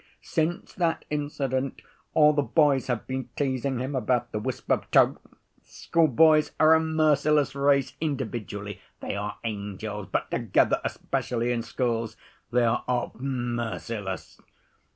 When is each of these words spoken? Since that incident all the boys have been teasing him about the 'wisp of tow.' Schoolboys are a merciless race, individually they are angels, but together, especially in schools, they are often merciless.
Since 0.23 0.73
that 0.73 1.05
incident 1.11 1.79
all 2.15 2.33
the 2.33 2.41
boys 2.41 2.87
have 2.87 3.05
been 3.05 3.29
teasing 3.35 3.77
him 3.77 3.95
about 3.95 4.31
the 4.31 4.39
'wisp 4.39 4.71
of 4.71 4.89
tow.' 4.89 5.19
Schoolboys 5.61 6.53
are 6.59 6.73
a 6.73 6.79
merciless 6.79 7.53
race, 7.53 7.93
individually 8.01 8.81
they 8.99 9.15
are 9.15 9.37
angels, 9.43 10.07
but 10.11 10.31
together, 10.31 10.81
especially 10.83 11.51
in 11.51 11.61
schools, 11.61 12.17
they 12.51 12.65
are 12.65 12.83
often 12.87 13.53
merciless. 13.53 14.41